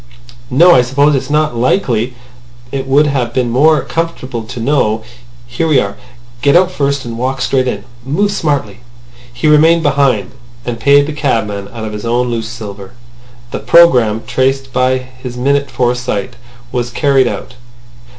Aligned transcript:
"No. 0.49 0.73
I 0.73 0.81
suppose 0.81 1.13
it's 1.13 1.29
not 1.29 1.55
likely. 1.55 2.15
It 2.71 2.87
would 2.87 3.05
have 3.05 3.35
been 3.35 3.51
more 3.51 3.83
comfortable 3.83 4.41
to 4.45 4.59
know.... 4.59 5.03
Here 5.45 5.67
we 5.67 5.79
are. 5.79 5.95
Get 6.41 6.55
out 6.55 6.71
first, 6.71 7.05
and 7.05 7.19
walk 7.19 7.39
straight 7.39 7.67
in. 7.67 7.83
Move 8.03 8.31
smartly." 8.31 8.79
He 9.31 9.45
remained 9.47 9.83
behind, 9.83 10.31
and 10.65 10.79
paid 10.79 11.05
the 11.05 11.13
cabman 11.13 11.69
out 11.71 11.85
of 11.85 11.93
his 11.93 12.03
own 12.03 12.29
loose 12.31 12.47
silver. 12.49 12.93
The 13.51 13.59
programme 13.59 14.23
traced 14.25 14.73
by 14.73 14.97
his 14.97 15.37
minute 15.37 15.69
foresight 15.69 16.35
was 16.71 16.89
carried 16.89 17.27
out. 17.27 17.53